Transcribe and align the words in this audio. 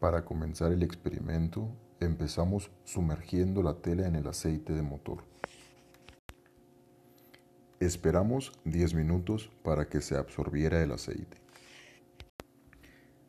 Para 0.00 0.26
comenzar 0.26 0.72
el 0.72 0.82
experimento, 0.82 1.70
empezamos 2.00 2.70
sumergiendo 2.84 3.62
la 3.62 3.80
tela 3.80 4.06
en 4.06 4.14
el 4.14 4.26
aceite 4.26 4.74
de 4.74 4.82
motor. 4.82 5.24
Esperamos 7.80 8.52
10 8.64 8.94
minutos 8.94 9.50
para 9.62 9.88
que 9.88 10.02
se 10.02 10.16
absorbiera 10.16 10.82
el 10.82 10.92
aceite. 10.92 11.38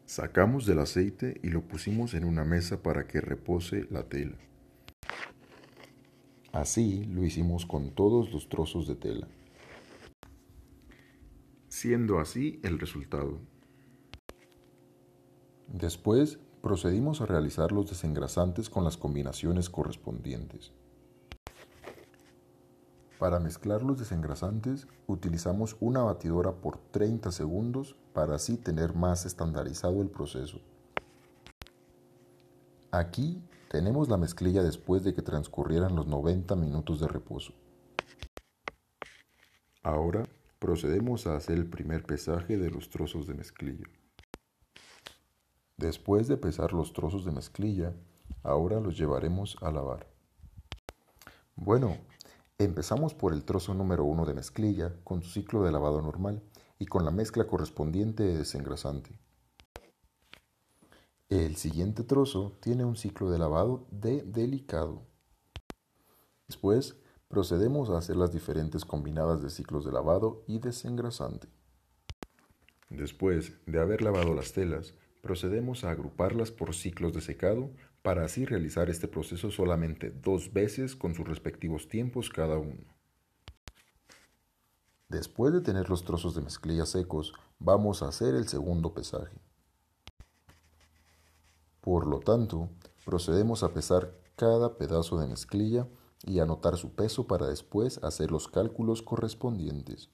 Sacamos 0.06 0.66
del 0.66 0.80
aceite 0.80 1.40
y 1.42 1.50
lo 1.50 1.68
pusimos 1.68 2.14
en 2.14 2.26
una 2.26 2.44
mesa 2.44 2.84
para 2.84 3.08
que 3.08 3.22
repose 3.22 3.88
la 3.90 4.04
tela. 4.04 4.38
Así 6.52 7.06
lo 7.06 7.24
hicimos 7.24 7.66
con 7.66 7.92
todos 7.92 8.32
los 8.32 8.50
trozos 8.50 8.88
de 8.88 8.96
tela. 8.96 9.28
Siendo 11.70 12.20
así 12.20 12.60
el 12.64 12.80
resultado. 12.80 13.40
Después 15.68 16.40
procedimos 16.68 17.22
a 17.22 17.26
realizar 17.26 17.72
los 17.72 17.90
desengrasantes 17.90 18.70
con 18.70 18.84
las 18.84 18.98
combinaciones 18.98 19.70
correspondientes. 19.70 20.74
Para 23.18 23.40
mezclar 23.40 23.84
los 23.84 23.98
desengrasantes 23.98 24.86
utilizamos 25.08 25.78
una 25.80 26.02
batidora 26.02 26.52
por 26.52 26.78
30 26.92 27.32
segundos 27.32 27.96
para 28.14 28.36
así 28.36 28.58
tener 28.58 28.94
más 28.94 29.26
estandarizado 29.26 30.02
el 30.02 30.10
proceso. 30.10 30.60
Aquí 32.92 33.42
tenemos 33.70 34.10
la 34.10 34.18
mezclilla 34.18 34.62
después 34.62 35.06
de 35.06 35.14
que 35.14 35.22
transcurrieran 35.22 35.96
los 35.96 36.06
90 36.06 36.54
minutos 36.58 37.00
de 37.00 37.08
reposo. 37.08 37.54
Ahora 39.84 40.28
procedemos 40.60 41.28
a 41.28 41.38
hacer 41.38 41.60
el 41.60 41.70
primer 41.70 42.04
pesaje 42.04 42.58
de 42.58 42.70
los 42.70 42.90
trozos 42.90 43.26
de 43.26 43.36
mezclilla. 43.36 43.86
Después 45.78 46.28
de 46.28 46.38
pesar 46.38 46.74
los 46.74 46.94
trozos 46.94 47.24
de 47.24 47.32
mezclilla, 47.32 47.94
ahora 48.44 48.80
los 48.80 48.98
llevaremos 48.98 49.58
a 49.62 49.72
lavar. 49.72 50.08
Bueno, 51.56 51.98
Empezamos 52.60 53.14
por 53.14 53.34
el 53.34 53.44
trozo 53.44 53.76
número 53.76 54.04
1 54.06 54.26
de 54.26 54.34
mezclilla 54.34 54.92
con 55.04 55.22
su 55.22 55.30
ciclo 55.30 55.62
de 55.62 55.72
lavado 55.72 56.02
normal 56.02 56.42
y 56.80 56.88
con 56.88 57.06
la 57.06 57.12
mezcla 57.12 57.46
correspondiente 57.46 58.24
de 58.24 58.36
desengrasante. 58.36 59.20
El 61.30 61.56
siguiente 61.56 62.04
trozo 62.04 62.58
tiene 62.60 62.84
un 62.84 62.96
ciclo 62.96 63.30
de 63.30 63.38
lavado 63.38 63.86
de 63.92 64.24
delicado. 64.24 65.04
Después 66.48 66.96
procedemos 67.28 67.92
a 67.92 68.00
hacer 68.00 68.16
las 68.16 68.32
diferentes 68.32 68.86
combinadas 68.86 69.44
de 69.44 69.52
ciclos 69.52 69.86
de 69.86 69.92
lavado 69.92 70.44
y 70.48 70.58
desengrasante. 70.58 71.48
Después 72.90 73.54
de 73.68 73.80
haber 73.80 74.02
lavado 74.02 74.34
las 74.34 74.52
telas, 74.52 74.96
procedemos 75.28 75.84
a 75.84 75.92
agruparlas 75.92 76.52
por 76.52 76.74
ciclos 76.74 77.12
de 77.12 77.20
secado 77.20 77.70
para 78.02 78.24
así 78.24 78.46
realizar 78.46 78.90
este 78.90 79.10
proceso 79.10 79.52
solamente 79.52 80.10
dos 80.10 80.54
veces 80.54 80.96
con 80.96 81.14
sus 81.14 81.28
respectivos 81.28 81.90
tiempos 81.90 82.30
cada 82.30 82.58
uno. 82.58 82.86
Después 85.10 85.52
de 85.52 85.60
tener 85.60 85.90
los 85.90 86.06
trozos 86.06 86.34
de 86.34 86.42
mezclilla 86.42 86.86
secos, 86.86 87.34
vamos 87.60 88.02
a 88.02 88.08
hacer 88.08 88.36
el 88.36 88.48
segundo 88.48 88.94
pesaje. 88.94 89.36
Por 91.82 92.08
lo 92.08 92.22
tanto, 92.22 92.70
procedemos 93.04 93.64
a 93.64 93.74
pesar 93.74 94.14
cada 94.38 94.78
pedazo 94.78 95.20
de 95.20 95.28
mezclilla 95.28 95.90
y 96.26 96.40
anotar 96.40 96.78
su 96.78 96.96
peso 96.96 97.28
para 97.28 97.48
después 97.48 98.02
hacer 98.02 98.32
los 98.32 98.48
cálculos 98.48 99.02
correspondientes. 99.02 100.10